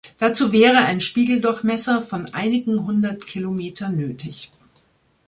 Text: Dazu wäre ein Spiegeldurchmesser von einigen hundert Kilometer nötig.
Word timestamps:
Dazu 0.17 0.51
wäre 0.51 0.77
ein 0.79 0.99
Spiegeldurchmesser 0.99 2.01
von 2.01 2.25
einigen 2.33 2.83
hundert 2.87 3.27
Kilometer 3.27 3.89
nötig. 3.89 4.49